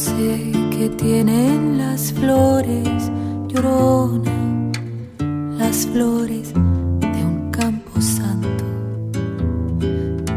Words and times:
Sé 0.00 0.50
qué 0.70 0.88
tienen 0.96 1.76
las 1.76 2.10
flores 2.14 3.12
lloronas, 3.48 4.32
las 5.58 5.86
flores 5.88 6.54
de 6.54 7.22
un 7.22 7.50
campo 7.50 8.00
santo. 8.00 8.64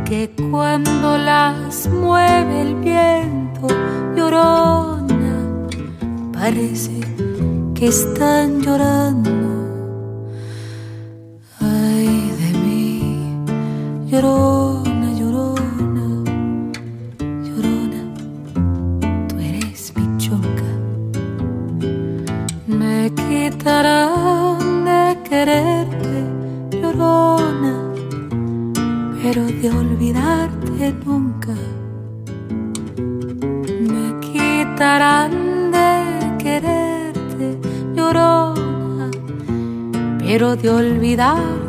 Que 0.04 0.30
cuando 0.52 1.18
las 1.18 1.88
mueve 1.88 2.62
el 2.62 2.76
viento 2.76 3.68
llorona, 4.18 5.68
parece 6.34 7.00
que 7.74 7.88
están 7.88 8.60
llorando. 8.60 9.33
Olvidarte 29.78 30.94
nunca. 31.06 31.56
Me 33.92 34.20
quitarán 34.20 35.72
de 35.72 36.44
quererte, 36.44 37.60
llorona, 37.96 39.10
pero 40.20 40.56
de 40.56 40.70
olvidarte 40.70 41.63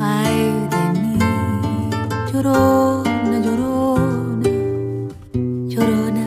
Ay 0.00 0.36
de 0.72 0.82
mí, 1.00 1.18
llorona, 2.32 3.36
llorona, 3.46 4.50
llorona, 5.72 6.26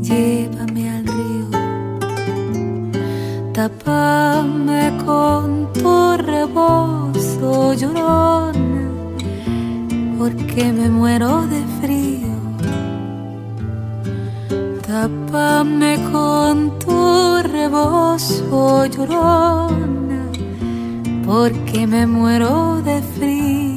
llévame 0.00 0.82
al 0.96 1.04
río, 1.16 1.48
tápame 3.52 4.82
con 5.04 5.72
tu 5.72 6.16
rebozo, 6.16 7.74
llorona, 7.74 8.84
porque 10.16 10.72
me 10.72 10.88
muero 10.90 11.32
de 11.48 11.62
frío. 11.80 12.30
Tápame 14.86 15.98
con 16.12 16.78
tu 16.78 17.42
rebozo, 17.42 18.86
llorona, 18.86 19.89
porque 21.30 21.86
me 21.86 22.08
muero 22.08 22.82
de 22.82 23.00
frío. 23.02 23.69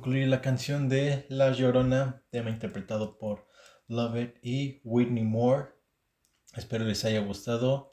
Concluye 0.00 0.26
la 0.26 0.40
canción 0.40 0.88
de 0.88 1.26
La 1.28 1.52
Llorona, 1.52 2.24
tema 2.30 2.48
interpretado 2.48 3.18
por 3.18 3.46
Love 3.86 4.16
It 4.16 4.36
y 4.42 4.80
Whitney 4.82 5.24
Moore. 5.24 5.74
Espero 6.56 6.86
les 6.86 7.04
haya 7.04 7.20
gustado 7.20 7.90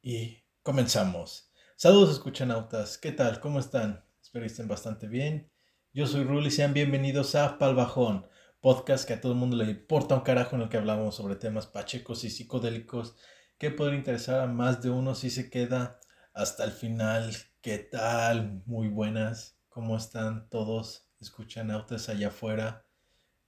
y 0.00 0.44
comenzamos. 0.62 1.50
Saludos 1.74 2.12
escuchanautas, 2.12 2.96
¿qué 2.96 3.10
tal? 3.10 3.40
¿Cómo 3.40 3.58
están? 3.58 4.04
Espero 4.22 4.44
que 4.44 4.52
estén 4.52 4.68
bastante 4.68 5.08
bien. 5.08 5.50
Yo 5.92 6.06
soy 6.06 6.22
Rul 6.22 6.46
y 6.46 6.52
sean 6.52 6.72
bienvenidos 6.72 7.34
a 7.34 7.58
Palbajón, 7.58 8.28
podcast 8.60 9.04
que 9.04 9.14
a 9.14 9.20
todo 9.20 9.32
el 9.32 9.38
mundo 9.38 9.56
le 9.56 9.68
importa 9.68 10.14
un 10.14 10.20
carajo 10.20 10.54
en 10.54 10.62
el 10.62 10.68
que 10.68 10.76
hablamos 10.76 11.16
sobre 11.16 11.34
temas 11.34 11.66
pachecos 11.66 12.22
y 12.22 12.30
psicodélicos 12.30 13.16
que 13.58 13.72
pueden 13.72 13.96
interesar 13.96 14.38
a 14.38 14.46
más 14.46 14.80
de 14.80 14.90
uno 14.90 15.16
si 15.16 15.30
se 15.30 15.50
queda 15.50 15.98
hasta 16.34 16.62
el 16.62 16.70
final. 16.70 17.34
¿Qué 17.60 17.78
tal? 17.78 18.62
Muy 18.64 18.86
buenas. 18.86 19.58
¿Cómo 19.68 19.96
están 19.96 20.48
todos? 20.50 21.05
Escuchanautas 21.20 22.08
allá 22.08 22.28
afuera. 22.28 22.84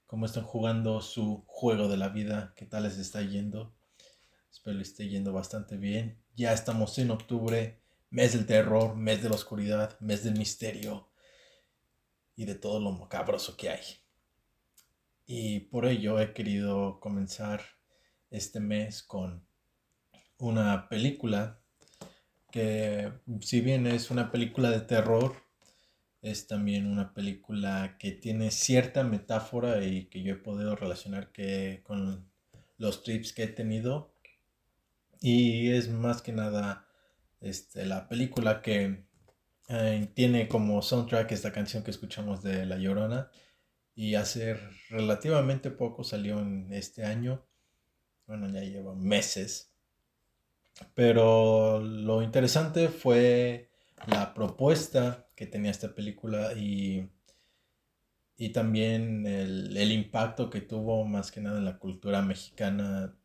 ¿Cómo 0.07 0.25
están 0.25 0.45
jugando 0.45 1.03
su 1.03 1.45
juego 1.47 1.89
de 1.89 1.99
la 1.99 2.09
vida? 2.09 2.55
¿Qué 2.57 2.65
tal 2.65 2.85
les 2.85 2.97
está 2.97 3.21
yendo? 3.23 3.77
Espero 4.51 4.77
les 4.77 4.89
esté 4.89 5.09
yendo 5.09 5.33
bastante 5.33 5.77
bien. 5.77 6.23
Ya 6.35 6.53
estamos 6.53 6.99
en 6.99 7.11
octubre, 7.11 7.83
mes 8.11 8.33
del 8.33 8.47
terror, 8.47 8.97
mes 8.97 9.23
de 9.23 9.29
la 9.29 9.35
oscuridad, 9.35 10.01
mes 10.01 10.25
del 10.25 10.39
misterio 10.39 11.11
y 12.37 12.47
de 12.47 12.55
todo 12.55 12.81
lo 12.81 12.93
macabroso 12.93 13.57
que 13.57 13.69
hay. 13.69 13.85
Y 15.27 15.61
por 15.61 15.85
ello 15.85 16.19
he 16.19 16.33
querido 16.33 17.01
comenzar 17.01 17.61
este 18.31 18.61
mes 18.61 19.03
con 19.03 19.47
una 20.39 20.89
película 20.89 21.61
que 22.51 23.13
si 23.41 23.61
bien 23.61 23.87
es 23.87 24.11
una 24.11 24.31
película 24.31 24.71
de 24.71 24.81
terror, 24.81 25.48
es 26.31 26.47
también 26.47 26.87
una 26.87 27.15
película 27.15 27.97
que 27.99 28.13
tiene 28.13 28.51
cierta 28.51 29.05
metáfora 29.05 29.85
y 29.85 30.07
que 30.07 30.23
yo 30.23 30.35
he 30.35 30.37
podido 30.37 30.77
relacionar 30.77 31.33
que 31.33 31.83
con 31.85 32.29
los 32.77 33.03
trips 33.03 33.33
que 33.33 33.45
he 33.45 33.49
tenido. 33.49 34.15
Y 35.21 35.71
es 35.71 35.89
más 35.89 36.23
que 36.23 36.33
nada 36.33 36.87
este, 37.41 37.85
la 37.87 38.09
película 38.09 38.63
que 38.63 39.05
eh, 39.69 40.09
tiene 40.15 40.49
como 40.49 40.83
soundtrack 40.83 41.33
esta 41.33 41.53
canción 41.53 41.83
que 41.83 41.91
escuchamos 41.91 42.43
de 42.43 42.67
La 42.67 42.79
Llorona. 42.79 43.31
Y 43.95 44.15
hace 44.15 44.57
relativamente 44.91 45.71
poco 45.71 46.05
salió 46.05 46.39
en 46.41 46.73
este 46.73 47.05
año. 47.05 47.45
Bueno, 48.27 48.49
ya 48.49 48.61
lleva 48.61 48.95
meses. 48.95 49.75
Pero 50.95 51.81
lo 51.81 52.23
interesante 52.23 52.89
fue 52.89 53.68
la 54.07 54.35
propuesta 54.35 55.29
que 55.35 55.47
tenía 55.47 55.71
esta 55.71 55.95
película 55.95 56.53
y, 56.55 57.11
y 58.37 58.51
también 58.51 59.27
el, 59.27 59.77
el, 59.77 59.93
impacto 59.93 60.51
que 60.51 60.61
tuvo 60.61 61.05
más 61.05 61.31
que 61.33 61.41
nada 61.41 61.59
en 61.59 61.65
la 61.65 61.79
cultura 61.79 62.23
mexicana, 62.23 63.17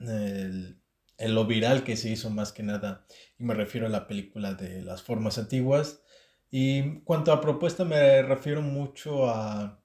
el, 0.00 0.80
el, 1.18 1.34
lo 1.34 1.46
viral 1.46 1.84
que 1.84 1.96
se 1.96 2.10
hizo 2.10 2.30
más 2.30 2.52
que 2.52 2.62
nada, 2.62 3.06
y 3.38 3.44
me 3.44 3.54
refiero 3.54 3.86
a 3.86 3.90
la 3.90 4.06
película 4.06 4.54
de 4.54 4.82
las 4.82 5.02
formas 5.02 5.38
antiguas. 5.38 6.02
Y 6.50 7.00
cuanto 7.00 7.32
a 7.32 7.40
propuesta 7.40 7.84
me 7.84 8.22
refiero 8.22 8.62
mucho 8.62 9.28
a, 9.28 9.82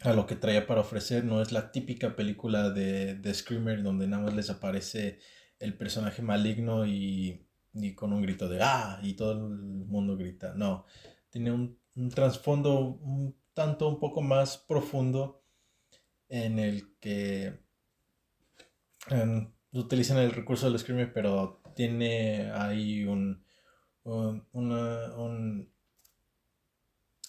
a 0.00 0.12
lo 0.12 0.26
que 0.26 0.36
traía 0.36 0.66
para 0.66 0.80
ofrecer, 0.80 1.24
no 1.24 1.40
es 1.40 1.52
la 1.52 1.70
típica 1.72 2.16
película 2.16 2.70
de, 2.70 3.14
de 3.14 3.34
Screamer 3.34 3.82
donde 3.82 4.06
nada 4.08 4.24
más 4.24 4.34
les 4.34 4.50
aparece 4.50 5.20
el 5.60 5.76
personaje 5.76 6.22
maligno 6.22 6.86
y, 6.86 7.46
y, 7.74 7.94
con 7.94 8.12
un 8.12 8.22
grito 8.22 8.48
de 8.48 8.60
¡ah! 8.62 9.00
y 9.02 9.14
todo 9.14 9.32
el 9.32 9.38
mundo 9.38 10.16
grita. 10.16 10.54
No, 10.54 10.86
tiene 11.30 11.52
un, 11.52 11.78
un 11.96 12.08
trasfondo 12.08 12.80
un 12.80 13.36
tanto 13.52 13.88
un 13.88 14.00
poco 14.00 14.20
más 14.20 14.58
profundo 14.58 15.42
en 16.28 16.58
el 16.58 16.96
que 16.98 17.60
utilizan 19.72 20.18
el 20.18 20.32
recurso 20.32 20.68
del 20.68 20.78
screamer, 20.78 21.12
pero 21.12 21.62
tiene 21.74 22.50
ahí 22.52 23.04
un, 23.04 23.44
una, 24.04 25.14
un, 25.16 25.72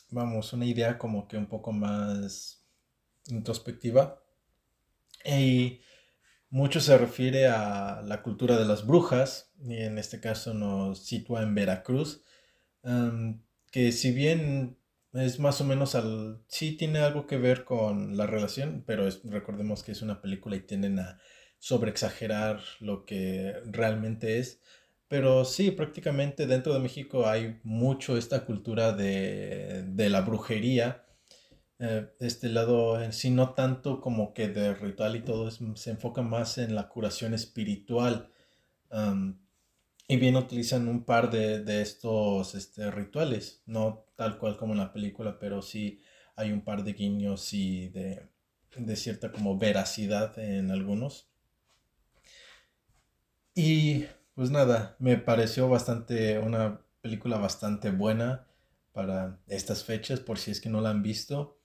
vamos, 0.09 0.53
una 0.53 0.65
idea 0.65 0.97
como 0.97 1.27
que 1.27 1.37
un 1.37 1.47
poco 1.47 1.71
más 1.71 2.65
introspectiva. 3.27 4.21
Y 5.25 5.81
mucho 6.55 6.79
se 6.79 6.97
refiere 6.97 7.47
a 7.47 8.01
la 8.05 8.21
cultura 8.21 8.57
de 8.57 8.63
las 8.63 8.87
brujas, 8.87 9.51
y 9.61 9.75
en 9.75 9.97
este 9.97 10.21
caso 10.21 10.53
nos 10.53 11.05
sitúa 11.05 11.43
en 11.43 11.53
Veracruz, 11.53 12.23
que 13.71 13.91
si 13.91 14.13
bien 14.13 14.77
es 15.11 15.37
más 15.39 15.59
o 15.59 15.65
menos 15.65 15.95
al... 15.95 16.41
Sí 16.47 16.77
tiene 16.77 16.99
algo 16.99 17.27
que 17.27 17.35
ver 17.35 17.65
con 17.65 18.15
la 18.15 18.25
relación, 18.25 18.85
pero 18.87 19.05
recordemos 19.25 19.83
que 19.83 19.91
es 19.91 20.01
una 20.01 20.21
película 20.21 20.55
y 20.55 20.61
tienden 20.61 20.99
a 20.99 21.19
sobreexagerar 21.59 22.61
lo 22.79 23.03
que 23.03 23.55
realmente 23.65 24.39
es. 24.39 24.61
Pero 25.09 25.43
sí, 25.43 25.71
prácticamente 25.71 26.47
dentro 26.47 26.73
de 26.73 26.79
México 26.79 27.27
hay 27.27 27.59
mucho 27.63 28.15
esta 28.17 28.45
cultura 28.45 28.93
de, 28.93 29.83
la 30.09 30.21
brujería. 30.21 31.04
Eh, 31.79 32.09
este 32.19 32.49
lado, 32.49 33.01
en 33.01 33.11
sí, 33.13 33.29
no 33.31 33.53
tanto 33.53 33.99
como 34.01 34.33
que 34.33 34.47
de 34.47 34.73
ritual 34.73 35.15
y 35.17 35.21
todo, 35.21 35.51
se 35.51 35.91
enfoca 35.91 36.21
más 36.21 36.57
en 36.57 36.75
la 36.75 36.89
curación 36.89 37.33
espiritual. 37.33 38.31
y 40.07 40.17
bien 40.17 40.35
utilizan 40.35 40.87
un 40.87 41.03
par 41.03 41.29
de, 41.31 41.81
estos 41.81 42.55
este, 42.55 42.91
rituales, 42.91 43.63
no 43.65 44.05
tal 44.15 44.37
cual 44.37 44.57
como 44.57 44.73
en 44.73 44.79
la 44.79 44.93
película, 44.93 45.39
pero 45.39 45.61
sí 45.61 45.99
hay 46.35 46.51
un 46.51 46.61
par 46.61 46.83
de 46.83 46.93
guiños 46.93 47.53
y 47.53 47.89
de, 47.89 48.27
de 48.77 48.95
cierta 48.95 49.31
como 49.31 49.57
veracidad 49.57 50.37
en 50.39 50.71
algunos. 50.71 51.29
Y 53.55 54.05
pues 54.35 54.51
nada, 54.51 54.95
me 54.99 55.17
pareció 55.17 55.69
bastante, 55.69 56.39
una 56.39 56.81
película 57.01 57.37
bastante 57.37 57.89
buena 57.89 58.47
para 58.91 59.39
estas 59.47 59.83
fechas, 59.85 60.19
por 60.19 60.37
si 60.37 60.51
es 60.51 60.61
que 60.61 60.69
no 60.69 60.81
la 60.81 60.89
han 60.89 61.03
visto, 61.03 61.57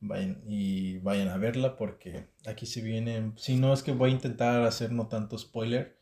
vayan 0.00 0.42
y 0.46 0.98
vayan 0.98 1.28
a 1.28 1.38
verla 1.38 1.76
porque 1.76 2.28
aquí 2.46 2.66
se 2.66 2.80
viene, 2.80 3.32
si 3.36 3.56
no 3.56 3.72
es 3.72 3.82
que 3.82 3.92
voy 3.92 4.10
a 4.10 4.14
intentar 4.14 4.62
hacer 4.62 4.92
no 4.92 5.08
tanto 5.08 5.38
spoiler, 5.38 5.98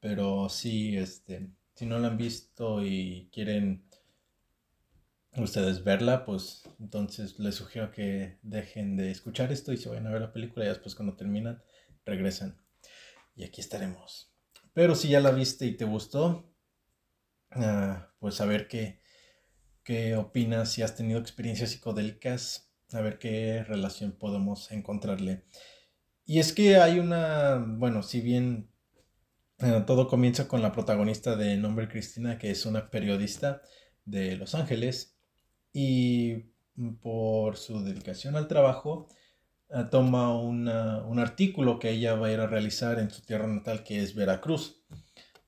pero 0.00 0.48
sí, 0.48 0.96
este, 0.96 1.48
si 1.74 1.86
no 1.86 1.98
la 1.98 2.08
han 2.08 2.18
visto 2.18 2.84
y 2.84 3.28
quieren 3.32 3.84
ustedes 5.36 5.84
verla, 5.84 6.24
pues 6.24 6.62
entonces 6.80 7.38
les 7.38 7.54
sugiero 7.54 7.90
que 7.90 8.38
dejen 8.42 8.96
de 8.96 9.10
escuchar 9.10 9.52
esto 9.52 9.72
y 9.72 9.76
se 9.76 9.88
vayan 9.88 10.06
a 10.06 10.10
ver 10.12 10.22
la 10.22 10.32
película 10.32 10.64
y 10.64 10.68
después 10.68 10.94
cuando 10.94 11.16
terminan 11.16 11.62
regresan. 12.04 12.60
Y 13.34 13.44
aquí 13.44 13.60
estaremos. 13.60 14.32
Pero 14.72 14.94
si 14.94 15.08
ya 15.08 15.20
la 15.20 15.30
viste 15.30 15.66
y 15.66 15.76
te 15.76 15.84
gustó, 15.84 16.50
ah, 17.50 18.10
pues 18.18 18.40
a 18.40 18.46
ver 18.46 18.68
qué, 18.68 19.00
qué 19.82 20.16
opinas, 20.16 20.72
si 20.72 20.82
has 20.82 20.96
tenido 20.96 21.20
experiencias 21.20 21.70
psicodélicas, 21.70 22.65
a 22.92 23.00
ver 23.00 23.18
qué 23.18 23.64
relación 23.64 24.12
podemos 24.12 24.70
encontrarle. 24.70 25.44
Y 26.24 26.40
es 26.40 26.52
que 26.52 26.76
hay 26.76 26.98
una, 26.98 27.64
bueno, 27.66 28.02
si 28.02 28.20
bien 28.20 28.70
ah, 29.60 29.84
todo 29.86 30.08
comienza 30.08 30.48
con 30.48 30.62
la 30.62 30.72
protagonista 30.72 31.36
de 31.36 31.56
nombre 31.56 31.88
Cristina, 31.88 32.38
que 32.38 32.50
es 32.50 32.66
una 32.66 32.90
periodista 32.90 33.62
de 34.04 34.36
Los 34.36 34.54
Ángeles, 34.54 35.16
y 35.72 36.52
por 37.00 37.56
su 37.56 37.82
dedicación 37.82 38.36
al 38.36 38.48
trabajo, 38.48 39.08
eh, 39.70 39.84
toma 39.90 40.36
un 40.38 41.18
artículo 41.18 41.78
que 41.78 41.90
ella 41.90 42.14
va 42.14 42.28
a 42.28 42.32
ir 42.32 42.40
a 42.40 42.46
realizar 42.46 42.98
en 42.98 43.10
su 43.10 43.22
tierra 43.22 43.46
natal, 43.46 43.84
que 43.84 44.02
es 44.02 44.14
Veracruz, 44.14 44.82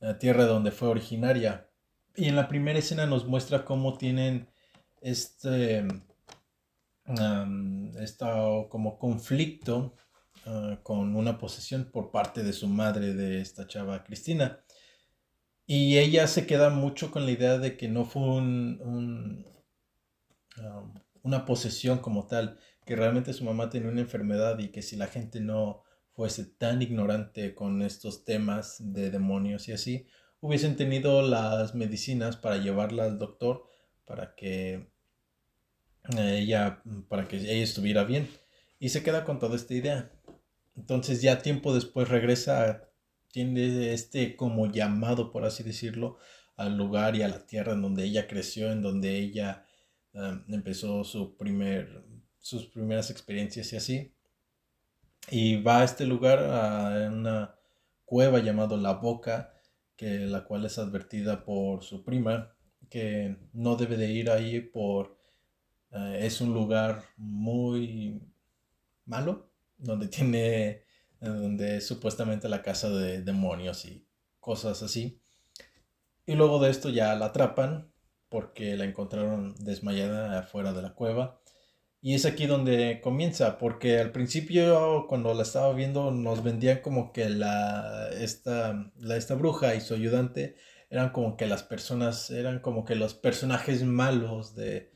la 0.01 0.19
tierra 0.19 0.45
donde 0.45 0.71
fue 0.71 0.89
originaria. 0.89 1.71
Y 2.15 2.27
en 2.27 2.37
la 2.37 2.49
primera 2.49 2.79
escena 2.79 3.07
nos 3.07 3.27
muestra 3.27 3.65
cómo 3.65 3.97
tienen 3.97 4.51
este, 5.01 5.87
como 8.69 8.99
conflicto 8.99 9.95
ah, 10.47 10.79
con 10.83 11.17
una 11.17 11.39
posesión 11.39 11.91
por 11.91 12.11
parte 12.11 12.43
de 12.43 12.53
su 12.53 12.69
madre, 12.69 13.15
de 13.15 13.41
esta 13.41 13.67
chava 13.67 14.05
Cristina. 14.05 14.61
Y 15.67 15.99
ella 15.99 16.27
se 16.27 16.47
queda 16.47 16.71
mucho 16.71 17.11
con 17.11 17.27
la 17.27 17.31
idea 17.31 17.59
de 17.59 17.77
que 17.77 17.89
no 17.89 18.05
fue 18.05 18.23
un, 18.23 19.45
una 21.23 21.45
posesión 21.45 21.99
como 21.99 22.27
tal, 22.27 22.59
que 22.87 22.97
realmente 22.97 23.35
su 23.35 23.45
mamá 23.45 23.69
tenía 23.69 23.91
una 23.91 24.01
enfermedad 24.01 24.59
y 24.59 24.69
que 24.69 24.83
si 24.83 24.97
la 24.97 25.09
gente 25.09 25.41
no 25.41 25.83
fuese 26.13 26.47
tan 26.47 26.81
ignorante 26.83 27.55
con 27.55 27.83
estos 27.83 28.25
temas 28.25 28.77
de 28.79 29.11
demonios 29.11 29.69
y 29.69 29.73
así, 29.73 30.07
hubiesen 30.41 30.77
tenido 30.77 31.23
las 31.23 31.75
medicinas 31.75 32.37
para 32.37 32.57
llevarla 32.57 33.05
al 33.05 33.19
doctor 33.19 33.65
para 34.05 34.35
que 34.35 34.91
ella, 36.17 36.83
para 37.09 37.29
que 37.29 37.37
ella 37.37 37.65
estuviera 37.65 38.05
bien. 38.05 38.29
Y 38.79 38.91
se 38.91 39.03
queda 39.03 39.25
con 39.25 39.39
toda 39.39 39.57
esta 39.57 39.75
idea. 39.75 40.13
Entonces 40.77 41.21
ya 41.23 41.43
tiempo 41.43 41.75
después 41.75 42.09
regresa, 42.09 42.89
tiene 43.33 43.93
este 43.93 44.37
como 44.37 44.71
llamado, 44.71 45.33
por 45.33 45.45
así 45.45 45.63
decirlo, 45.63 46.19
al 46.57 46.77
lugar 46.77 47.17
y 47.17 47.23
a 47.23 47.29
la 47.29 47.47
tierra 47.47 47.73
en 47.73 47.83
donde 47.83 48.05
ella 48.05 48.27
creció, 48.29 48.71
en 48.73 48.83
donde 48.83 49.19
ella 49.19 49.65
eh, 50.15 50.41
empezó 50.49 51.05
su 51.05 51.37
primer 51.37 52.05
sus 52.49 52.67
primeras 52.67 53.11
experiencias 53.11 53.73
y 53.73 53.77
así. 53.77 54.15
Y 55.31 55.61
va 55.63 55.81
a 55.81 55.85
este 55.85 56.07
lugar, 56.07 56.39
a 56.39 57.11
una 57.11 57.55
cueva 58.05 58.39
llamado 58.39 58.77
La 58.79 58.95
Boca, 58.95 59.53
que 59.97 60.21
la 60.21 60.45
cual 60.45 60.65
es 60.65 60.79
advertida 60.79 61.45
por 61.45 61.85
su 61.85 62.05
prima, 62.05 62.57
que 62.89 63.37
no 63.53 63.77
debe 63.77 63.97
de 63.97 64.11
ir 64.11 64.31
ahí 64.31 64.61
por... 64.61 65.18
Eh, 65.93 66.21
es 66.23 66.41
un 66.41 66.53
lugar 66.55 67.05
muy 67.17 68.21
malo, 69.07 69.51
donde 69.77 70.09
tiene... 70.09 70.85
donde 71.21 71.79
es 71.79 71.87
supuestamente 71.87 72.49
la 72.49 72.63
casa 72.63 72.91
de 72.91 73.23
demonios 73.23 73.85
y 73.85 74.07
cosas 74.41 74.83
así. 74.83 75.21
Y 76.27 76.35
luego 76.35 76.61
de 76.61 76.71
esto 76.71 76.91
ya 76.91 77.15
la 77.17 77.27
atrapan 77.27 77.91
porque 78.29 78.77
la 78.77 78.85
encontraron 78.85 79.55
desmayada 79.59 80.39
afuera 80.39 80.73
de 80.73 80.83
la 80.83 80.95
cueva 80.95 81.41
y 82.01 82.15
es 82.15 82.27
aquí 82.27 82.47
donde 82.47 83.01
comienza, 83.03 83.59
porque 83.59 83.99
al 83.99 84.13
principio 84.13 85.07
cuando 85.09 85.35
la 85.35 85.43
estaba 85.43 85.73
viendo 85.73 86.13
nos 86.13 86.45
vendían 86.45 86.81
como 86.81 87.13
que 87.13 87.29
la 87.29 88.11
esta, 88.13 88.93
la, 88.99 89.17
esta 89.17 89.35
bruja 89.35 89.75
y 89.75 89.81
su 89.81 89.95
ayudante 89.95 90.57
eran 90.91 91.11
como 91.11 91.37
que 91.37 91.47
las 91.47 91.65
personas, 91.65 92.31
eran 92.31 92.61
como 92.61 92.85
que 92.85 92.95
los 92.95 93.15
personajes 93.15 93.83
malos 93.85 94.55
de, 94.55 94.93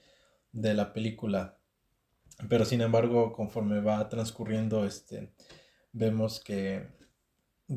de 0.53 0.75
la 0.75 0.93
película. 0.93 1.59
Pero 2.49 2.65
sin 2.65 2.81
embargo, 2.81 3.33
conforme 3.33 3.81
va 3.81 4.09
transcurriendo, 4.09 4.85
este, 4.85 5.33
vemos 5.93 6.41
que, 6.41 6.89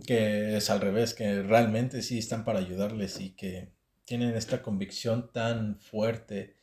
que 0.05 0.57
es 0.57 0.69
al 0.69 0.81
revés, 0.81 1.13
que 1.13 1.43
realmente 1.43 2.01
sí 2.01 2.17
están 2.17 2.43
para 2.45 2.59
ayudarles 2.59 3.19
y 3.19 3.31
que 3.31 3.73
tienen 4.05 4.35
esta 4.35 4.61
convicción 4.61 5.31
tan 5.31 5.79
fuerte 5.79 6.55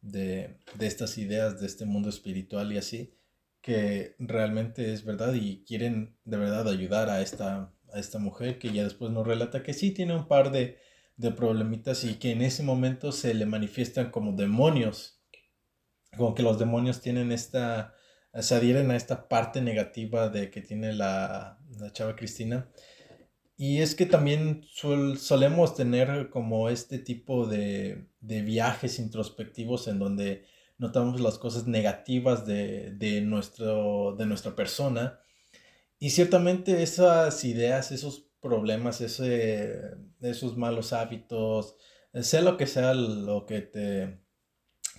de, 0.00 0.58
estas 0.80 1.18
ideas 1.18 1.60
de 1.60 1.66
este 1.66 1.86
mundo 1.86 2.08
espiritual 2.08 2.72
y 2.72 2.78
así, 2.78 3.14
que 3.60 4.14
realmente 4.18 4.92
es 4.92 5.04
verdad 5.04 5.34
y 5.34 5.64
quieren 5.64 6.16
de 6.24 6.36
verdad 6.36 6.68
ayudar 6.68 7.08
a 7.08 7.22
esta, 7.22 7.72
a 7.92 7.98
esta 7.98 8.18
mujer 8.18 8.58
que 8.58 8.72
ya 8.72 8.84
después 8.84 9.10
nos 9.10 9.26
relata 9.26 9.62
que 9.62 9.72
sí 9.72 9.90
tiene 9.90 10.14
un 10.14 10.28
par 10.28 10.52
de, 10.52 10.78
de 11.16 11.30
problemitas 11.30 12.04
y 12.04 12.14
que 12.16 12.32
en 12.32 12.42
ese 12.42 12.62
momento 12.62 13.12
se 13.12 13.34
le 13.34 13.46
manifiestan 13.46 14.10
como 14.10 14.32
demonios, 14.32 15.13
como 16.16 16.34
que 16.34 16.42
los 16.42 16.58
demonios 16.58 17.00
tienen 17.00 17.32
esta, 17.32 17.94
se 18.40 18.54
adhieren 18.54 18.90
a 18.90 18.96
esta 18.96 19.28
parte 19.28 19.60
negativa 19.60 20.28
de 20.28 20.50
que 20.50 20.60
tiene 20.60 20.92
la, 20.92 21.58
la 21.78 21.92
chava 21.92 22.16
Cristina 22.16 22.68
y 23.56 23.80
es 23.80 23.94
que 23.94 24.06
también 24.06 24.64
solemos 24.72 25.76
tener 25.76 26.28
como 26.30 26.68
este 26.68 26.98
tipo 26.98 27.46
de, 27.46 28.08
viajes 28.20 28.98
introspectivos 28.98 29.86
en 29.86 29.98
donde 30.00 30.44
notamos 30.76 31.20
las 31.20 31.38
cosas 31.38 31.66
negativas 31.68 32.46
de, 32.46 33.22
nuestro, 33.24 34.16
de 34.16 34.26
nuestra 34.26 34.56
persona. 34.56 35.20
Y 36.00 36.10
ciertamente 36.10 36.82
esas 36.82 37.44
ideas, 37.44 37.92
esos 37.92 38.28
problemas, 38.40 39.00
ese, 39.00 39.80
esos 40.20 40.56
malos 40.56 40.92
hábitos, 40.92 41.76
sea 42.22 42.42
lo 42.42 42.56
que 42.56 42.66
sea 42.66 42.92
lo 42.94 43.46
que 43.46 43.60
te, 43.60 44.20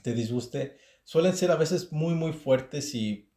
te 0.02 0.14
disguste, 0.14 0.78
suelen 1.06 1.38
ser 1.38 1.52
a 1.52 1.56
veces 1.56 1.94
muy, 1.94 2.14
muy 2.16 2.34
fuertes 2.34 2.94
y 2.94 3.30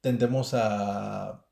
tendemos 0.00 0.54
a 0.54 1.44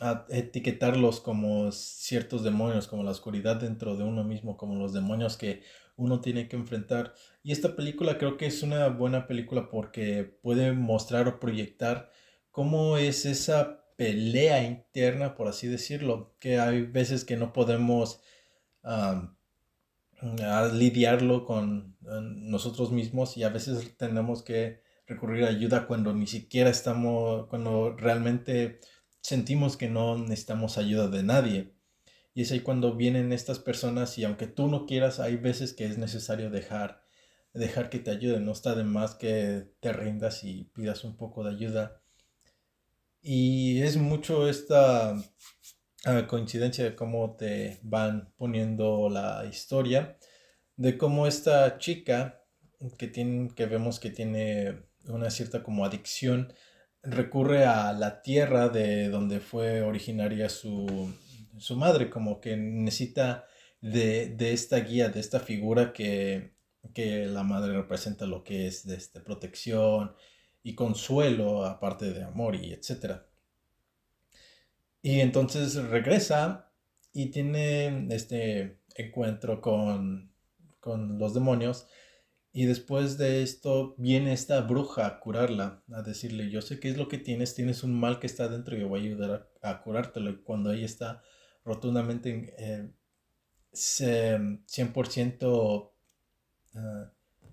a 0.00 0.26
etiquetarlos 0.30 1.20
como 1.20 1.70
ciertos 1.70 2.42
demonios, 2.42 2.88
como 2.88 3.04
la 3.04 3.12
oscuridad 3.12 3.56
dentro 3.56 3.96
de 3.96 4.02
uno 4.04 4.24
mismo, 4.24 4.56
como 4.56 4.74
los 4.74 4.92
demonios 4.92 5.36
que 5.36 5.62
uno 5.96 6.20
tiene 6.20 6.48
que 6.48 6.56
enfrentar. 6.56 7.14
Y 7.44 7.52
esta 7.52 7.76
película 7.76 8.18
creo 8.18 8.36
que 8.36 8.46
es 8.46 8.62
una 8.62 8.88
buena 8.88 9.28
película 9.28 9.70
porque 9.70 10.24
puede 10.24 10.72
mostrar 10.72 11.28
o 11.28 11.38
proyectar 11.38 12.10
cómo 12.50 12.96
es 12.96 13.26
esa 13.26 13.84
pelea 13.96 14.64
interna, 14.64 15.36
por 15.36 15.46
así 15.46 15.68
decirlo, 15.68 16.34
que 16.40 16.58
hay 16.58 16.82
veces 16.82 17.24
que 17.24 17.36
no 17.36 17.52
podemos 17.52 18.20
lidiarlo 20.72 21.44
con 21.44 21.96
nosotros 22.00 22.90
mismos 22.90 23.36
y 23.36 23.44
a 23.44 23.50
veces 23.50 23.96
tenemos 23.96 24.42
que 24.42 24.81
recurrir 25.06 25.44
a 25.44 25.48
ayuda 25.48 25.86
cuando 25.86 26.12
ni 26.12 26.26
siquiera 26.26 26.70
estamos, 26.70 27.46
cuando 27.48 27.96
realmente 27.96 28.80
sentimos 29.20 29.76
que 29.76 29.88
no 29.88 30.18
necesitamos 30.18 30.78
ayuda 30.78 31.08
de 31.08 31.22
nadie. 31.22 31.74
Y 32.34 32.42
es 32.42 32.52
ahí 32.52 32.60
cuando 32.60 32.96
vienen 32.96 33.32
estas 33.32 33.58
personas 33.58 34.18
y 34.18 34.24
aunque 34.24 34.46
tú 34.46 34.68
no 34.68 34.86
quieras, 34.86 35.20
hay 35.20 35.36
veces 35.36 35.74
que 35.74 35.84
es 35.84 35.98
necesario 35.98 36.50
dejar, 36.50 37.02
dejar 37.52 37.90
que 37.90 37.98
te 37.98 38.10
ayuden. 38.10 38.44
No 38.46 38.52
está 38.52 38.74
de 38.74 38.84
más 38.84 39.14
que 39.14 39.70
te 39.80 39.92
rindas 39.92 40.44
y 40.44 40.64
pidas 40.74 41.04
un 41.04 41.16
poco 41.16 41.44
de 41.44 41.50
ayuda. 41.50 42.00
Y 43.20 43.82
es 43.82 43.96
mucho 43.96 44.48
esta 44.48 45.14
ah, 46.04 46.26
coincidencia 46.26 46.84
de 46.84 46.96
cómo 46.96 47.36
te 47.36 47.78
van 47.82 48.32
poniendo 48.36 49.08
la 49.10 49.44
historia, 49.46 50.18
de 50.76 50.98
cómo 50.98 51.26
esta 51.26 51.78
chica 51.78 52.42
que, 52.98 53.08
tiene, 53.08 53.54
que 53.54 53.66
vemos 53.66 54.00
que 54.00 54.10
tiene 54.10 54.82
una 55.08 55.30
cierta 55.30 55.62
como 55.62 55.84
adicción, 55.84 56.52
recurre 57.02 57.64
a 57.64 57.92
la 57.92 58.22
tierra 58.22 58.68
de 58.68 59.08
donde 59.08 59.40
fue 59.40 59.82
originaria 59.82 60.48
su, 60.48 61.12
su 61.58 61.76
madre, 61.76 62.10
como 62.10 62.40
que 62.40 62.56
necesita 62.56 63.46
de, 63.80 64.36
esta 64.52 64.78
guía, 64.80 65.08
de 65.08 65.20
esta 65.20 65.40
figura 65.40 65.92
que, 65.92 66.54
que, 66.94 67.26
la 67.26 67.42
madre 67.42 67.72
representa 67.72 68.26
lo 68.26 68.44
que 68.44 68.66
es 68.68 68.86
de 68.86 68.96
este, 68.96 69.20
protección 69.20 70.14
y 70.62 70.74
consuelo, 70.74 71.64
aparte 71.64 72.12
de 72.12 72.22
amor 72.22 72.54
y 72.54 72.72
etcétera. 72.72 73.26
Y 75.02 75.20
entonces 75.20 75.74
regresa 75.74 76.72
y 77.12 77.26
tiene 77.26 78.06
este 78.14 78.78
encuentro 78.94 79.60
con, 79.60 80.32
con 80.78 81.18
los 81.18 81.34
demonios 81.34 81.88
y 82.54 82.66
después 82.66 83.16
de 83.16 83.42
esto 83.42 83.94
viene 83.96 84.34
esta 84.34 84.60
bruja 84.60 85.06
a 85.06 85.20
curarla, 85.20 85.82
a 85.90 86.02
decirle, 86.02 86.50
yo 86.50 86.60
sé 86.60 86.80
qué 86.80 86.90
es 86.90 86.98
lo 86.98 87.08
que 87.08 87.16
tienes, 87.16 87.54
tienes 87.54 87.82
un 87.82 87.98
mal 87.98 88.18
que 88.18 88.26
está 88.26 88.46
dentro 88.48 88.76
yo 88.76 88.88
voy 88.88 89.00
a 89.00 89.04
ayudar 89.04 89.48
a, 89.62 89.82
curártelo. 89.82 90.28
Y 90.30 90.42
cuando 90.42 90.70
ella 90.70 90.84
está 90.84 91.22
rotundamente 91.64 92.54
eh, 92.58 92.90
100% 93.72 95.90
ah, 96.74 97.10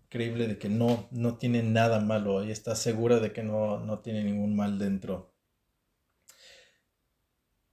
creíble 0.10 0.48
de 0.48 0.58
que 0.58 0.68
no, 0.68 1.08
no 1.12 1.38
tiene 1.38 1.64
nada 1.64 2.02
malo, 2.02 2.42
ella 2.42 2.52
está 2.52 2.76
segura 2.76 3.22
de 3.22 3.32
que 3.32 3.44
no, 3.44 3.80
no 3.80 4.00
tiene 4.00 4.26
ningún 4.26 4.54
mal 4.56 4.78
dentro. 4.80 5.34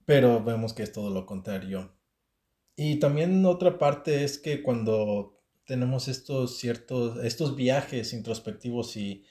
Pero 0.05 0.41
vemos 0.41 0.73
que 0.73 0.83
es 0.83 0.93
todo 0.93 1.09
lo 1.09 1.25
contrario. 1.25 1.93
Y 2.77 2.99
también 2.99 3.45
otra 3.45 3.77
parte 3.77 4.23
es 4.23 4.39
que 4.39 4.63
cuando 4.63 5.36
tenemos 5.67 6.07
estos 6.07 6.57
ciertos, 6.57 7.23
estos 7.23 7.55
viajes 7.55 8.13
introspectivos 8.13 8.95
y 8.97 9.25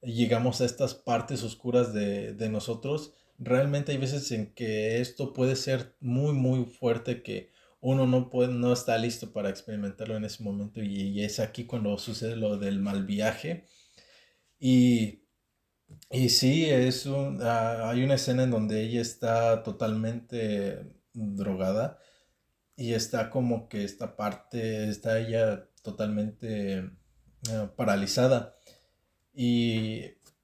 llegamos 0.00 0.60
a 0.60 0.64
estas 0.64 0.94
partes 0.94 1.42
oscuras 1.42 1.92
de, 1.92 2.48
nosotros, 2.48 3.12
realmente 3.38 3.92
hay 3.92 3.98
veces 3.98 4.30
en 4.32 4.54
que 4.54 5.00
esto 5.00 5.32
puede 5.34 5.56
ser 5.56 5.96
muy, 6.00 6.32
muy 6.32 6.64
fuerte 6.64 7.22
que 7.22 7.50
uno 7.80 8.06
no, 8.06 8.30
puede, 8.30 8.52
no 8.52 8.72
está 8.72 8.96
listo 8.98 9.32
para 9.32 9.50
experimentarlo 9.50 10.16
en 10.16 10.24
ese 10.24 10.42
momento 10.42 10.80
y, 10.82 11.22
es 11.22 11.40
aquí 11.40 11.64
cuando 11.64 11.98
sucede 11.98 12.36
lo 12.36 12.56
del 12.58 12.78
mal 12.80 13.04
viaje. 13.04 13.66
Y, 14.58 15.24
y 16.10 16.28
sí, 16.28 16.66
es 16.70 17.06
ah, 17.40 17.90
hay 17.90 18.04
una 18.04 18.14
escena 18.14 18.44
en 18.44 18.50
donde 18.50 18.82
ella 18.82 19.00
está 19.00 19.62
totalmente 19.62 20.84
drogada 21.14 21.98
y 22.76 22.94
está 22.94 23.30
como 23.30 23.68
que 23.68 23.84
esta 23.84 24.16
parte, 24.16 24.88
está 24.88 25.18
ella 25.18 25.69
totalmente 25.82 26.78
eh, 26.78 27.68
paralizada. 27.76 28.56
Y 29.32 30.02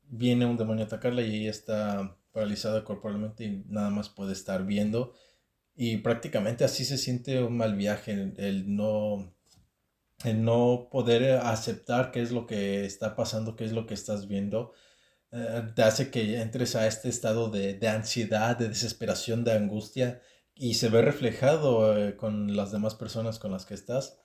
viene 0.09 0.47
un 0.47 0.57
demonio 0.57 0.85
a 0.85 0.87
atacarla 0.87 1.23
y 1.23 1.43
ella 1.43 1.51
está 1.51 2.17
paralizada 2.33 2.85
corporalmente 2.85 3.45
y 3.45 3.65
nada 3.69 3.91
más 3.91 4.09
puede 4.09 4.33
estar 4.33 4.65
viendo. 4.65 5.15
Y 5.75 5.99
prácticamente 5.99 6.65
así 6.65 6.85
se 6.85 6.99
siente 6.99 7.43
un 7.43 7.57
mal 7.57 7.77
viaje 7.77 8.33
el, 8.37 8.75
no 8.75 9.35
el 10.25 10.43
no 10.43 10.89
poder 10.91 11.41
aceptar 11.41 12.11
qué 12.11 12.23
es 12.23 12.33
lo 12.33 12.47
que 12.47 12.87
está 12.87 13.17
pasando 13.17 13.55
qué 13.55 13.65
es 13.67 13.73
lo 13.73 13.87
que 13.87 13.93
estás 13.95 14.29
viendo 14.29 14.73
eh, 15.33 15.63
te 15.75 15.83
hace 15.83 16.11
que 16.11 16.41
entres 16.41 16.75
a 16.75 16.87
este 16.87 17.11
estado 17.11 17.51
de, 17.51 17.75
de, 17.75 17.89
ansiedad 17.89 18.57
de 18.57 18.69
desesperación 18.71 19.45
de 19.45 19.53
angustia 19.53 20.23
y 20.55 20.75
se 20.75 20.89
ve 20.89 21.03
reflejado 21.03 21.99
eh, 21.99 22.17
con 22.17 22.57
las 22.57 22.73
demás 22.73 22.95
personas 22.95 23.39
con 23.39 23.53
las 23.53 23.67
que 23.67 23.75
estás 23.75 24.19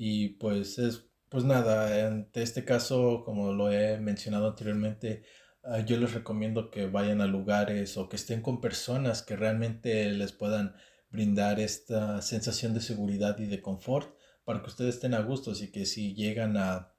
y 0.00 0.28
pues 0.30 0.78
es, 0.78 1.06
pues 1.28 1.42
nada, 1.44 2.06
en 2.06 2.30
este 2.34 2.64
caso, 2.64 3.22
como 3.24 3.52
lo 3.52 3.72
he 3.72 3.98
mencionado 3.98 4.46
anteriormente, 4.48 5.24
ah, 5.64 5.80
yo 5.80 5.98
les 5.98 6.14
recomiendo 6.14 6.70
que 6.70 6.86
vayan 6.86 7.20
a 7.20 7.26
lugares 7.26 7.96
o 7.96 8.08
que 8.08 8.14
estén 8.14 8.40
con 8.40 8.60
personas 8.60 9.22
que 9.22 9.34
realmente 9.34 10.08
les 10.12 10.30
puedan 10.30 10.76
brindar 11.10 11.58
esta 11.58 12.22
sensación 12.22 12.74
de 12.74 12.80
seguridad 12.80 13.38
y 13.40 13.46
de 13.46 13.60
confort 13.60 14.14
para 14.44 14.62
que 14.62 14.68
ustedes 14.68 14.94
estén 14.94 15.14
a 15.14 15.20
gusto 15.20 15.52
y 15.60 15.72
que 15.72 15.84
si 15.84 16.14
llegan 16.14 16.56
a, 16.56 16.94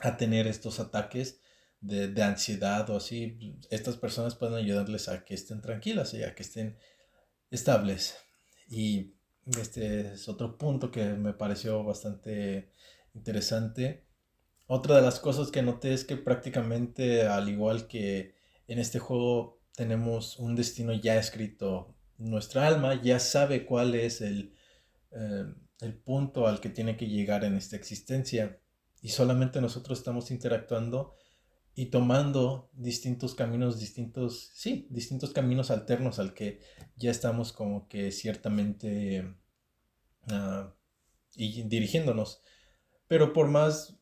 a 0.00 0.16
tener 0.16 0.46
estos 0.46 0.80
ataques 0.80 1.42
de, 1.82 2.08
de, 2.08 2.22
ansiedad 2.22 2.88
o 2.88 2.96
así, 2.96 3.58
estas 3.70 3.98
personas 3.98 4.36
pueden 4.36 4.54
ayudarles 4.54 5.08
a 5.10 5.24
que 5.24 5.34
estén 5.34 5.60
tranquilas 5.60 6.14
y 6.14 6.22
a 6.22 6.34
que 6.34 6.44
estén 6.44 6.78
estables. 7.50 8.16
Y 8.70 9.16
este 9.46 10.12
es 10.14 10.28
otro 10.28 10.56
punto 10.56 10.90
que 10.90 11.14
me 11.14 11.32
pareció 11.32 11.82
bastante 11.84 12.70
interesante. 13.14 14.04
Otra 14.66 14.96
de 14.96 15.02
las 15.02 15.20
cosas 15.20 15.50
que 15.50 15.62
noté 15.62 15.92
es 15.92 16.04
que 16.04 16.16
prácticamente 16.16 17.26
al 17.26 17.48
igual 17.48 17.88
que 17.88 18.34
en 18.68 18.78
este 18.78 18.98
juego 18.98 19.60
tenemos 19.74 20.38
un 20.38 20.54
destino 20.54 20.92
ya 20.92 21.16
escrito, 21.16 21.94
nuestra 22.18 22.66
alma 22.66 23.00
ya 23.02 23.18
sabe 23.18 23.66
cuál 23.66 23.94
es 23.94 24.20
el, 24.20 24.54
eh, 25.10 25.44
el 25.80 25.94
punto 25.94 26.46
al 26.46 26.60
que 26.60 26.68
tiene 26.68 26.96
que 26.96 27.08
llegar 27.08 27.44
en 27.44 27.56
esta 27.56 27.76
existencia 27.76 28.60
y 29.00 29.08
solamente 29.08 29.60
nosotros 29.60 29.98
estamos 29.98 30.30
interactuando 30.30 31.14
y 31.74 31.86
tomando 31.86 32.70
distintos 32.74 33.34
caminos, 33.34 33.80
distintos, 33.80 34.50
sí, 34.54 34.86
distintos 34.90 35.32
caminos 35.32 35.70
alternos 35.70 36.18
al 36.18 36.34
que 36.34 36.60
ya 36.96 37.10
estamos 37.10 37.52
como 37.52 37.88
que 37.88 38.12
ciertamente 38.12 39.34
uh, 40.28 40.70
y 41.34 41.62
dirigiéndonos. 41.62 42.42
Pero 43.08 43.32
por 43.32 43.48
más 43.48 43.98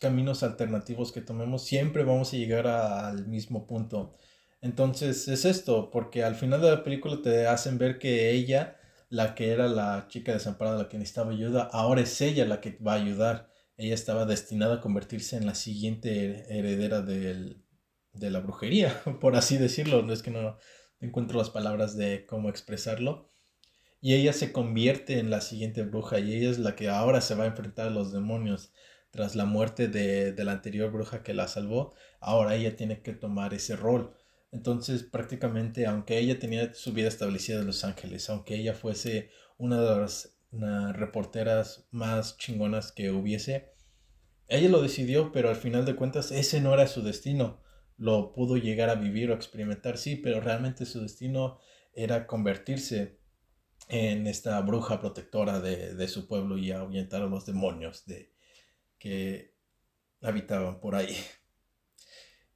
caminos 0.00 0.42
alternativos 0.42 1.12
que 1.12 1.20
tomemos, 1.20 1.64
siempre 1.64 2.02
vamos 2.02 2.32
a 2.32 2.36
llegar 2.36 2.66
al 2.66 3.28
mismo 3.28 3.66
punto. 3.66 4.16
Entonces 4.60 5.28
es 5.28 5.44
esto, 5.44 5.90
porque 5.90 6.24
al 6.24 6.34
final 6.34 6.60
de 6.60 6.70
la 6.70 6.82
película 6.82 7.22
te 7.22 7.46
hacen 7.46 7.78
ver 7.78 7.98
que 7.98 8.30
ella, 8.32 8.76
la 9.08 9.34
que 9.34 9.52
era 9.52 9.68
la 9.68 10.06
chica 10.08 10.32
desamparada, 10.32 10.78
la 10.78 10.88
que 10.88 10.98
necesitaba 10.98 11.32
ayuda, 11.32 11.68
ahora 11.72 12.00
es 12.00 12.20
ella 12.20 12.44
la 12.46 12.60
que 12.60 12.76
va 12.78 12.94
a 12.94 12.96
ayudar 12.96 13.49
ella 13.80 13.94
estaba 13.94 14.26
destinada 14.26 14.76
a 14.76 14.80
convertirse 14.80 15.36
en 15.36 15.46
la 15.46 15.54
siguiente 15.54 16.44
heredera 16.54 17.00
de 17.00 17.56
la 18.12 18.40
brujería, 18.40 19.02
por 19.20 19.36
así 19.36 19.56
decirlo. 19.56 20.02
No 20.02 20.12
es 20.12 20.22
que 20.22 20.30
no 20.30 20.58
encuentro 21.00 21.38
las 21.38 21.48
palabras 21.48 21.96
de 21.96 22.26
cómo 22.26 22.50
expresarlo. 22.50 23.32
Y 24.02 24.14
ella 24.14 24.32
se 24.34 24.52
convierte 24.52 25.18
en 25.18 25.30
la 25.30 25.40
siguiente 25.40 25.82
bruja 25.82 26.20
y 26.20 26.34
ella 26.34 26.50
es 26.50 26.58
la 26.58 26.76
que 26.76 26.88
ahora 26.88 27.20
se 27.20 27.34
va 27.34 27.44
a 27.44 27.48
enfrentar 27.48 27.88
a 27.88 27.90
los 27.90 28.12
demonios. 28.12 28.72
Tras 29.10 29.34
la 29.34 29.44
muerte 29.44 29.88
de, 29.88 30.32
de 30.32 30.44
la 30.44 30.52
anterior 30.52 30.92
bruja 30.92 31.22
que 31.22 31.34
la 31.34 31.48
salvó, 31.48 31.94
ahora 32.20 32.54
ella 32.54 32.76
tiene 32.76 33.02
que 33.02 33.12
tomar 33.12 33.54
ese 33.54 33.76
rol. 33.76 34.14
Entonces 34.52 35.04
prácticamente, 35.04 35.86
aunque 35.86 36.18
ella 36.18 36.38
tenía 36.38 36.74
su 36.74 36.92
vida 36.92 37.08
establecida 37.08 37.60
en 37.60 37.66
Los 37.66 37.84
Ángeles, 37.84 38.28
aunque 38.28 38.56
ella 38.56 38.74
fuese 38.74 39.30
una 39.58 39.80
de 39.80 40.00
las 40.00 40.39
una 40.50 40.92
reporteras 40.92 41.86
más 41.90 42.36
chingonas 42.36 42.92
que 42.92 43.10
hubiese. 43.10 43.72
Ella 44.48 44.68
lo 44.68 44.82
decidió, 44.82 45.32
pero 45.32 45.48
al 45.48 45.56
final 45.56 45.84
de 45.84 45.94
cuentas 45.94 46.32
ese 46.32 46.60
no 46.60 46.74
era 46.74 46.86
su 46.86 47.02
destino. 47.02 47.60
Lo 47.96 48.32
pudo 48.32 48.56
llegar 48.56 48.90
a 48.90 48.96
vivir 48.96 49.30
o 49.30 49.34
experimentar, 49.34 49.98
sí, 49.98 50.16
pero 50.16 50.40
realmente 50.40 50.86
su 50.86 51.00
destino 51.00 51.58
era 51.92 52.26
convertirse 52.26 53.20
en 53.88 54.26
esta 54.26 54.60
bruja 54.60 55.00
protectora 55.00 55.60
de, 55.60 56.08
su 56.08 56.26
pueblo 56.26 56.58
y 56.58 56.70
ahuyentar 56.70 57.22
a 57.22 57.26
los 57.26 57.46
demonios 57.46 58.06
de, 58.06 58.32
que 58.98 59.54
habitaban 60.22 60.80
por 60.80 60.94
ahí. 60.94 61.16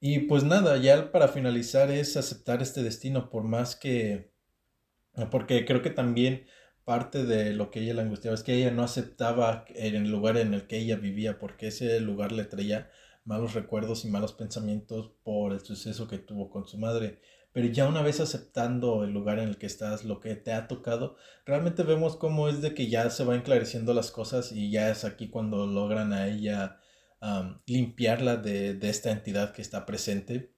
Y 0.01 0.21
pues 0.21 0.45
nada, 0.45 0.77
ya 0.77 1.11
para 1.13 1.29
finalizar 1.29 1.91
es 1.91 2.17
aceptar 2.17 2.61
este 2.61 2.83
destino, 2.83 3.31
por 3.31 3.45
más 3.45 3.75
que, 3.75 4.33
porque 5.31 5.65
creo 5.65 5.83
que 5.83 5.91
también 5.91 6.47
parte 6.85 7.25
de 7.25 7.53
lo 7.55 7.71
que 7.71 7.81
ella 7.81 7.95
le 7.95 8.03
angustiaba 8.03 8.35
es 8.35 8.43
que 8.43 8.55
ella 8.55 8.71
no 8.71 8.83
aceptaba 8.83 9.65
el 9.75 10.11
lugar 10.11 10.37
en 10.37 10.55
el 10.55 10.67
que 10.67 10.79
ella 10.79 10.97
vivía, 10.97 11.39
porque 11.39 11.69
ese 11.69 12.01
lugar 12.01 12.33
le 12.33 12.45
traía 12.45 12.91
malos 13.25 13.55
recuerdos 13.55 14.05
y 14.05 14.09
malos 14.09 14.33
pensamientos 14.33 15.13
por 15.23 15.53
el 15.53 15.61
suceso 15.61 16.09
que 16.09 16.19
tuvo 16.19 16.51
con 16.51 16.67
su 16.67 16.79
madre. 16.79 17.21
Pero 17.53 17.69
ya 17.69 17.89
una 17.89 18.03
vez 18.03 18.21
aceptando 18.21 19.05
el 19.05 19.13
lugar 19.13 19.39
en 19.39 19.49
el 19.49 19.59
que 19.59 19.67
estás, 19.67 20.05
lo 20.05 20.21
que 20.21 20.35
te 20.35 20.53
ha 20.53 20.67
tocado, 20.67 21.17
realmente 21.47 21.85
vemos 21.85 22.17
cómo 22.17 22.49
es 22.49 22.61
de 22.63 22.75
que 22.75 22.89
ya 22.89 23.09
se 23.11 23.25
va 23.25 23.37
enclareciendo 23.37 23.95
las 23.95 24.11
cosas 24.11 24.53
y 24.53 24.71
ya 24.71 24.91
es 24.91 25.05
aquí 25.05 25.29
cuando 25.29 25.67
logran 25.67 26.13
a 26.13 26.29
ella 26.29 26.81
limpiarla 27.67 28.37
de, 28.37 28.75
de 28.75 28.91
esta 28.91 29.11
entidad 29.11 29.53
que 29.53 29.63
está 29.63 29.87
presente. 29.87 30.54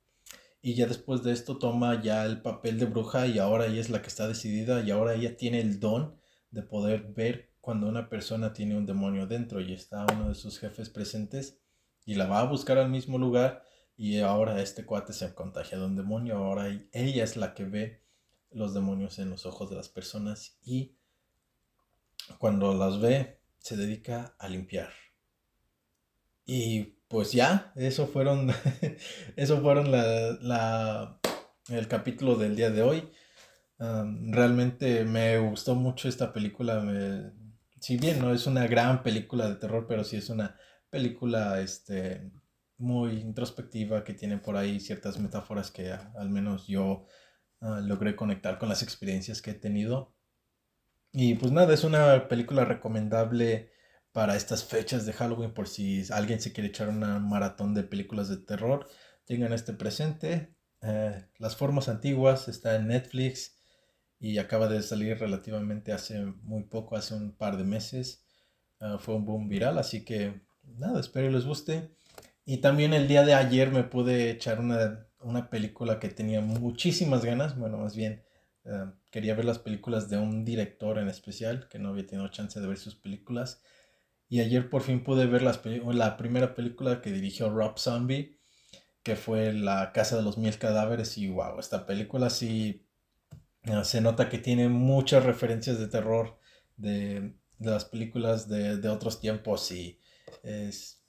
Y 0.66 0.75
ya 0.75 0.88
después 0.88 1.23
de 1.23 1.30
esto 1.30 1.58
toma 1.58 2.02
ya 2.02 2.26
el 2.26 2.42
papel 2.42 2.80
de 2.80 2.87
bruja 2.87 3.28
y 3.28 3.38
ahora 3.38 3.66
ella 3.66 3.80
es 3.80 3.88
la 3.88 4.02
que 4.02 4.08
está 4.08 4.26
decidida 4.26 4.80
y 4.82 4.90
ahora 4.90 5.14
ella 5.14 5.37
tiene 5.37 5.61
el 5.61 5.78
don 5.78 6.16
de 6.50 6.64
poder 6.64 7.12
ver 7.12 7.52
cuando 7.61 7.87
una 7.87 8.08
persona 8.08 8.52
tiene 8.52 8.76
un 8.76 8.85
demonio 8.85 9.28
dentro 9.28 9.61
y 9.61 9.73
está 9.73 10.04
uno 10.12 10.28
de 10.28 10.35
sus 10.35 10.58
jefes 10.58 10.90
presentes 10.90 11.61
y 12.04 12.16
la 12.16 12.26
va 12.26 12.40
a 12.40 12.49
buscar 12.49 12.78
al 12.78 12.90
mismo 12.90 13.16
lugar 13.16 13.62
y 13.96 14.18
ahora 14.18 14.61
este 14.61 14.85
cuate 14.85 15.12
se 15.12 15.32
contagia 15.37 15.78
de 15.78 15.85
un 15.85 15.94
demonio, 15.94 16.35
ahora 16.38 16.66
ella 16.90 17.23
es 17.23 17.37
la 17.37 17.54
que 17.54 17.64
ve 17.64 18.02
los 18.50 18.75
demonios 18.75 19.20
en 19.20 19.30
los 19.30 19.46
ojos 19.46 19.70
de 19.70 19.76
las 19.76 19.88
personas 19.88 20.58
y 20.64 20.96
cuando 22.38 22.75
las 22.75 23.00
ve 23.00 23.38
se 23.58 23.76
dedica 23.76 24.35
a 24.37 24.49
limpiar. 24.49 24.90
Y 26.44 26.96
pues 27.09 27.33
ya, 27.33 27.73
eso 27.77 28.07
fueron, 28.07 28.51
eso 29.37 29.61
fueron 29.61 29.91
la, 29.93 31.21
el 31.69 31.89
capítulo 31.89 32.37
del 32.37 32.57
día 32.57 32.71
de 32.71 32.83
hoy. 32.83 33.11
realmente 33.79 35.05
me 35.05 35.39
gustó 35.39 35.75
mucho 35.75 36.09
esta 36.09 36.33
película. 36.33 36.85
si 37.81 37.97
bien 37.99 38.21
no 38.21 38.33
es 38.35 38.47
una 38.47 38.67
gran 38.67 39.03
película 39.03 39.49
de 39.49 39.57
terror, 39.57 39.87
pero 39.89 40.05
sí 40.05 40.17
es 40.17 40.31
una 40.31 40.57
película 40.91 41.61
este, 41.61 42.31
muy 42.79 43.13
introspectiva 43.21 44.05
que 44.05 44.15
tiene 44.15 44.39
por 44.39 44.57
ahí 44.57 44.81
ciertas 44.81 45.19
metáforas 45.19 45.71
que 45.71 45.93
al 45.93 46.31
menos 46.31 46.67
yo 46.67 47.07
ah, 47.61 47.81
logré 47.83 48.17
conectar 48.17 48.59
con 48.59 48.69
las 48.69 48.83
experiencias 48.83 49.43
que 49.43 49.53
he 49.53 49.55
tenido. 49.55 50.15
Y 51.13 51.35
pues 51.37 51.53
nada, 51.53 51.73
es 51.73 51.85
una 51.85 52.29
película 52.29 52.65
recomendable 52.65 53.71
para 54.16 54.35
estas 54.35 54.64
fechas 54.64 55.04
de 55.04 55.12
Halloween 55.12 55.52
por 55.52 55.68
si 55.68 56.02
alguien 56.11 56.40
se 56.40 56.54
quiere 56.54 56.70
echar 56.70 56.88
una 56.88 57.18
maratón 57.18 57.75
de 57.75 57.82
películas 57.82 58.30
de 58.30 58.38
terror. 58.38 58.88
Tengan 59.26 59.52
este 59.52 59.75
presente. 59.75 60.56
Eh, 60.80 61.23
las 61.37 61.54
formas 61.54 61.90
antiguas 61.90 62.49
está 62.49 62.76
en 62.76 62.87
Netflix 62.87 63.58
y 64.18 64.38
acaba 64.38 64.68
de 64.68 64.80
salir 64.80 65.18
relativamente 65.18 65.92
hace 65.92 66.25
muy 66.25 66.62
poco, 66.62 66.96
hace 66.96 67.12
un 67.12 67.37
par 67.37 67.58
de 67.58 67.64
meses. 67.64 68.25
Ah, 68.80 68.96
fue 68.99 69.16
un 69.16 69.26
boom 69.26 69.50
viral, 69.50 69.76
así 69.76 70.02
que 70.02 70.40
nada, 70.62 70.99
espero 70.99 71.30
les 71.30 71.44
guste. 71.44 71.94
Y 72.46 72.62
también 72.62 72.94
el 72.94 73.08
día 73.08 73.23
de 73.23 73.35
ayer 73.35 73.70
me 73.70 73.85
pude 73.85 74.30
echar 74.30 74.61
una, 74.61 75.06
una 75.20 75.50
película 75.50 76.00
que 76.00 76.08
tenía 76.08 76.40
muchísimas 76.40 77.23
ganas, 77.23 77.58
bueno, 77.58 77.76
más 77.76 77.94
bien 77.94 78.25
eh, 78.64 78.87
quería 79.11 79.35
ver 79.35 79.44
las 79.44 79.58
películas 79.58 80.08
de 80.08 80.16
un 80.16 80.42
director 80.42 80.96
en 80.96 81.08
especial, 81.08 81.68
que 81.68 81.78
no 81.78 81.90
había 81.90 82.06
tenido 82.06 82.28
chance 82.28 82.58
de 82.58 82.66
ver 82.66 82.78
sus 82.78 82.94
películas. 82.94 83.61
Y 84.28 84.40
ayer 84.40 84.68
por 84.68 84.83
fin 84.83 85.04
pude 85.04 85.26
ver 85.26 85.42
la 85.42 86.16
primera 86.16 86.54
película 86.54 87.00
que 87.00 87.12
dirigió 87.12 87.50
Rob 87.50 87.78
Zombie, 87.78 88.37
que 89.06 89.14
fue 89.14 89.52
La 89.52 89.92
Casa 89.92 90.16
de 90.16 90.23
los 90.23 90.37
Mil 90.37 90.59
Cadáveres. 90.59 91.16
Y 91.16 91.28
wow, 91.28 91.61
esta 91.61 91.87
película 91.87 92.28
sí 92.28 92.85
ah, 93.66 93.85
se 93.85 94.00
nota 94.00 94.28
que 94.28 94.38
tiene 94.38 94.68
muchas 94.68 95.25
referencias 95.25 95.78
de 95.78 95.87
terror 95.87 96.40
de, 96.76 97.37
de 97.61 97.71
las 97.71 97.85
películas 97.85 98.49
de, 98.49 98.78
de, 98.78 98.88
otros 98.88 99.21
tiempos. 99.21 99.71
Y 99.71 100.00
es, 100.42 101.05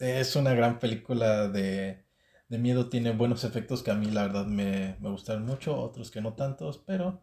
es 0.00 0.34
una 0.34 0.52
gran 0.54 0.80
película 0.80 1.46
de, 1.46 2.04
de, 2.48 2.58
miedo. 2.58 2.88
Tiene 2.88 3.12
buenos 3.12 3.44
efectos 3.44 3.84
que 3.84 3.92
a 3.92 3.94
mí 3.94 4.06
la 4.06 4.26
verdad 4.26 4.46
me, 4.46 4.96
me 4.98 5.10
gustaron 5.10 5.46
mucho, 5.46 5.78
otros 5.78 6.10
que 6.10 6.20
no 6.20 6.34
tantos, 6.34 6.82
pero 6.84 7.22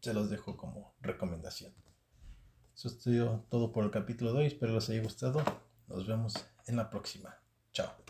se 0.00 0.12
los 0.12 0.28
dejo 0.28 0.58
como 0.58 0.94
recomendación. 1.00 1.72
Eso 2.78 2.86
es 2.86 3.00
todo 3.50 3.72
por 3.72 3.84
el 3.84 3.90
capítulo 3.90 4.32
de 4.32 4.38
hoy. 4.38 4.46
Espero 4.46 4.72
les 4.72 4.88
haya 4.88 5.02
gustado. 5.02 5.42
Nos 5.88 6.06
vemos 6.06 6.46
en 6.68 6.76
la 6.76 6.88
próxima. 6.88 7.36
Chao. 7.72 8.07